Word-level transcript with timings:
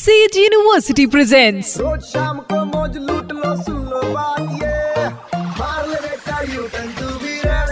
Says 0.00 0.36
university 0.36 1.04
presents 1.12 1.76
रोज 1.80 2.02
शाम 2.02 2.38
को 2.50 2.64
मौज 2.66 2.96
लूट 2.98 3.32
लो 3.32 3.54
सुन 3.62 3.80
लो 3.88 4.00
बात 4.12 4.40
ये। 4.62 5.08
मार 5.58 5.88
ले 5.88 5.98
बेटा 6.04 6.40
U 6.54 6.62
turn 6.74 6.88
to 7.00 7.08
be 7.24 7.34
red 7.44 7.68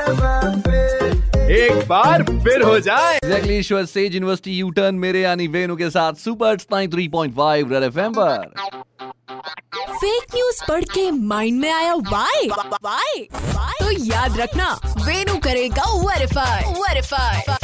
एक 1.58 1.86
बार 1.88 2.22
फिर 2.22 2.62
हो 2.62 2.78
जाए। 2.80 3.14
एग्जैक्टली 3.17 3.56
ईश्वर 3.58 3.84
सेज 3.86 4.14
यूनिवर्सिटी 4.14 4.58
यू 4.58 4.70
टर्न 4.78 4.94
मेरे 5.04 5.20
यानी 5.20 5.46
वेनु 5.49 5.76
के 5.76 5.88
साथ 5.91 6.20
सुपर 6.25 6.56
93.5 6.72 7.72
रेड 7.72 7.83
एफएम 7.83 8.12
पर। 8.19 8.53
फेक 9.95 10.35
न्यूज़ 10.35 10.63
पढ़ 10.69 10.85
के 10.95 11.11
माइंड 11.11 11.61
में 11.61 11.71
आया 11.71 11.95
वाई 12.13 12.49
वाई 12.83 13.27
तो 13.81 13.91
याद 14.05 14.39
रखना 14.41 14.69
वेनु 15.07 15.39
करेगा 15.45 15.91
वेरीफाई 16.05 16.73
वेरीफाई 16.75 17.57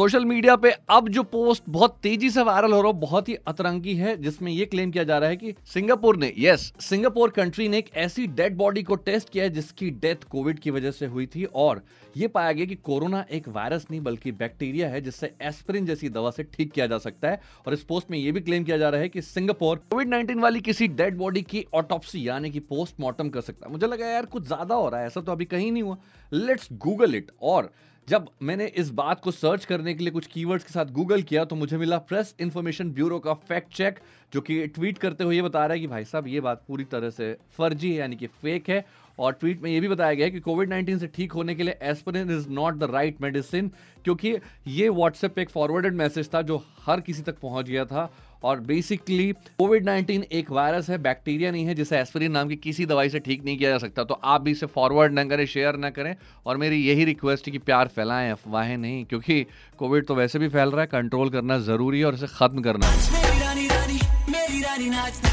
सोशल 0.00 0.24
मीडिया 0.24 0.54
पे 0.56 0.70
अब 0.90 1.08
जो 1.08 1.22
पोस्ट 1.22 1.62
बहुत 1.68 1.98
तेज़ी 2.02 2.28
से 2.30 2.42
वायरल 2.42 2.72
हो 2.72 2.80
रहा 2.82 2.92
है 2.92 2.98
बहुत 3.00 3.28
ही 3.28 3.34
अतरंगी 3.48 3.94
है, 3.94 4.16
जिसमें 4.16 4.50
ये 4.52 4.64
क्लेम 4.66 4.90
किया 4.90 5.02
जा 5.04 5.18
रहा 5.18 5.30
है 5.30 5.36
कि 5.36 5.54
सिंगापुर 5.66 6.16
ने 6.16 6.32
यस 6.38 6.60
सिंगापुर 6.80 7.30
कंट्री 7.30 7.68
ने 7.68 7.78
एक 7.78 7.90
ऐसी 7.94 8.26
डेड 8.28 8.56
बॉडी 8.56 8.82
को 8.82 8.94
टेस्ट 8.94 9.28
किया 9.28 9.44
है, 9.44 9.50
जिसकी 9.50 9.90
डेथ 9.90 10.24
कोविड 10.30 10.58
की 10.58 10.70
वजह 10.70 10.90
से 10.90 11.06
हुई 11.06 11.26
थी, 11.26 11.44
और 11.44 11.82
ये 12.16 12.28
पाया 12.28 12.52
गया 12.52 12.66
कि 12.66 12.74
कोरोना 12.74 13.24
एक 13.30 13.48
वायरस 13.48 13.86
नहीं, 13.90 14.00
बल्कि 14.00 14.32
बैक्टीरिया 14.32 14.88
है, 14.88 15.00
जिससे 15.00 15.32
एस्पिरिन 15.42 15.86
जैसी 15.86 16.08
दवा 16.08 16.30
से 16.30 16.42
ठीक 16.54 16.72
किया 16.72 16.86
जा 16.86 16.98
सकता 16.98 17.30
है, 17.30 17.40
और 17.66 17.74
इस 17.74 17.82
पोस्ट 17.82 18.10
में 18.10 18.18
यह 18.18 18.32
भी 18.32 18.40
क्लेम 18.40 18.64
किया 18.64 18.78
जा 18.78 18.88
रहा 18.88 19.00
है 19.00 19.08
कि 19.08 19.22
सिंगापुर 19.22 19.84
कोविड 19.90 20.14
19 20.14 20.40
वाली 20.42 20.60
किसी 20.60 20.88
डेड 20.94 21.18
बॉडी 21.18 21.42
की 21.42 21.64
ऑटोप्सी 21.74 22.26
यानी 22.28 22.50
कि 22.50 22.60
पोस्टमार्टम 22.72 23.28
कर 23.28 23.40
सकता 23.40 23.66
है। 23.66 23.72
मुझे 23.72 23.86
लगा 23.86 24.06
यार, 24.06 24.26
कुछ 24.26 24.46
ज़्यादा 24.46 24.74
हो 24.74 24.88
रहा 24.88 25.00
है, 25.00 25.06
ऐसा 25.06 25.20
तो 25.20 25.32
अभी 25.32 25.44
कहीं 25.44 25.70
नहीं 25.72 25.82
हुआ। 25.82 25.96
लेट्स 26.32 26.68
गूगल 26.72 27.14
इट 27.14 27.30
और 27.42 27.72
जब 28.10 28.28
मैंने 28.42 28.66
इस 28.76 28.88
बात 28.90 29.20
को 29.20 29.30
सर्च 29.30 29.64
करने 29.64 29.92
के 29.94 30.04
लिए 30.04 30.10
कुछ 30.10 30.26
कीवर्ड्स 30.26 30.64
के 30.64 30.72
साथ 30.72 30.86
गूगल 30.92 31.22
किया 31.22 31.44
तो 31.44 31.56
मुझे 31.56 31.76
मिला 31.78 31.98
प्रेस 31.98 32.34
इंफॉर्मेशन 32.40 32.90
ब्यूरो 32.90 33.18
का 33.18 33.34
फैक्ट 33.48 33.72
चेक 33.72 33.98
जो 34.32 34.40
कि 34.40 34.66
ट्वीट 34.66 34.98
करते 34.98 35.24
हुए 35.24 35.40
बता 35.42 35.64
रहा 35.66 35.74
है 35.74 35.80
कि 35.80 35.86
भाई 35.86 36.04
साहब, 36.04 36.26
ये 36.26 36.40
बात 36.40 36.64
पूरी 36.68 36.84
तरह 36.84 37.10
से 37.10 37.36
फर्जी 37.58 37.90
है, 37.90 37.96
यानी 37.96 38.16
कि 38.16 38.26
फेक 38.26 38.68
है 38.70 38.84
और 39.20 39.32
ट्वीट 39.32 39.62
में 39.62 39.70
ये 39.70 39.80
भी 39.80 39.88
बताया 39.88 40.14
गया 40.14 40.26
है 40.26 40.30
कि 40.30 40.40
कोविड 40.40 40.70
19 40.70 40.98
से 40.98 41.06
ठीक 41.06 41.32
होने 41.32 41.54
के 41.54 41.62
लिए 41.62 41.78
aspirin 41.82 42.30
is 42.30 42.48
not 42.50 42.74
the 42.74 42.90
right 42.92 43.20
medicine 43.22 43.70
क्योंकि 44.04 44.34
ये 44.66 44.88
व्हाट्सएप 44.88 45.34
पे 45.34 45.42
एक 45.42 45.50
फॉरवर्डेड 45.50 45.94
मैसेज 45.94 46.28
था 46.34 46.42
जो 46.42 46.62
हर 46.86 47.00
किसी 47.00 47.22
तक 47.22 47.38
पहुँच 47.38 47.66
गया 47.66 47.84
था। 47.84 48.10
और 48.44 48.60
बेसिकली 48.60 49.32
कोविड 49.32 49.88
19 49.88 50.22
एक 50.32 50.50
वायरस 50.50 50.88
है 50.90 50.96
बैक्टीरिया 50.98 51.50
नहीं 51.50 51.64
है 51.66 51.74
जिसे 51.74 51.98
एस्पिरिन 51.98 52.32
नाम 52.32 52.48
की 52.48 52.56
किसी 52.56 52.86
दवाई 52.86 53.08
से 53.08 53.18
ठीक 53.18 53.44
नहीं 53.44 53.56
किया 53.58 53.70
जा 53.70 53.78
सकता। 53.78 54.04
तो 54.04 54.14
आप 54.14 54.40
भी 54.40 54.50
इसे 54.50 54.66
फॉरवर्ड 54.66 55.12
ना 55.12 55.24
करें 55.24 55.44
शेयर 55.46 55.76
ना 55.76 55.90
करें 55.90 56.14
और 56.46 56.56
मेरी 56.56 56.76
यही 56.86 57.04
रिक्वेस्ट 57.04 57.46
है 57.46 57.52
कि 57.52 57.58
प्यार 57.60 57.88
फैलाएँ 57.88 58.30
अफवाहें 58.30 58.76
नहीं 58.76 59.04
क्योंकि 59.04 59.44
कोविड 59.78 60.06
तो 60.06 60.14
वैसे 60.14 60.38
भी 60.38 60.48
फैल 60.48 60.70
रहा 60.70 60.80
है 60.80 60.86
कंट्रोल 60.86 61.30
करना 61.30 61.58
ज़रूरी 61.60 61.98
है 62.00 62.06
और 62.06 62.14
इसे 62.14 62.26
खत्म 62.26 62.62
करना। 62.62 62.92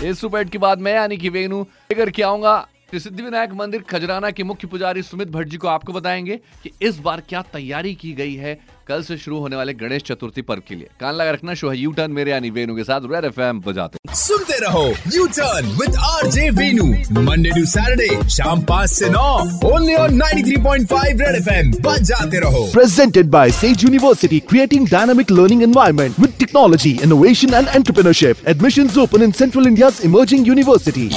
इस 0.04 0.20
सुपेट 0.20 0.50
के 0.50 0.58
बाद 0.58 0.82
मैं 0.82 0.94
यानी 0.94 1.18
कि 1.18 1.30
वेनु 1.30 1.62
लेकर 1.62 2.10
के 2.10 2.24
आऊँगा। 2.24 2.68
सिद्धि 2.94 3.24
विनायक 3.24 3.52
मंदिर 3.52 3.82
खजराना 3.82 4.32
के 4.32 4.44
मुख्य 4.44 4.68
पुजारी 4.68 5.02
सुमित 5.02 5.28
भट्ट 5.28 5.48
जी 5.48 5.58
को 5.58 5.68
आपको 5.68 5.94
बताएँगे 5.94 6.40
कि 6.64 6.72
इस 6.82 7.00
बार 7.00 7.22
क्या 7.22 7.42
तैयारी 7.42 7.94
की 7.96 8.14
गई 8.14 8.36
है 8.36 8.60
कल 8.88 9.02
से 9.04 9.16
शुरू 9.18 9.38
होने 9.40 9.56
वाले 9.56 9.74
गणेश 9.74 10.04
चतुर्थी 10.04 10.42
पर्व 10.42 10.62
के 10.68 10.76
लिए। 10.76 10.88
कान 11.00 11.16
लगा 11.16 11.32
रखना 11.32 11.54
शो 11.54 11.70
है 11.70 11.78
यू 11.78 11.92
टर्न 11.92 12.12
मेरे 12.12 12.32
यानी 12.32 12.50
वेनु 12.50 12.76
के 12.76 12.84
साथ 12.84 13.08
रेड 13.14 13.26
एफ़ 13.26 13.40
एम 13.42 13.60
बजाते 13.62 14.14
सुनते 14.18 14.60
रहो 14.60 14.86
U 15.16 15.26
turn 15.38 15.66
with 15.82 15.96
R 16.10 16.28
J 16.32 16.50
Venu 16.60 16.86
Monday 17.22 17.50
to 17.50 17.66
Saturday 17.72 18.30
शाम 18.36 18.62
पाँच 18.70 18.92
ऐसी 18.92 19.10
नौ 19.10 19.28
only 19.72 19.96
on 19.96 20.16
nine 20.18 20.44
three 20.46 20.58
point 20.64 20.88
five 20.90 21.22
red 21.22 21.36
F 21.36 21.50
M 21.54 21.72
बजाते 21.88 22.40
रहो। 22.40 22.64
Presented 22.74 23.30
by 23.32 23.52
Sage 23.52 23.70
University 23.70 24.40
creating 24.50 24.88
dynamic 24.90 25.32
learning 25.32 25.64
environment 25.64 26.20
with 26.20 26.34
technology 26.40 26.98
innovation 27.04 27.54
and 27.54 27.68
entrepreneurship 27.68 28.48
admission 28.48 28.90
open 29.02 29.24
in 29.24 29.32
central 29.42 29.68
India 29.68 29.92
emerging 30.06 30.48
university 30.48 31.10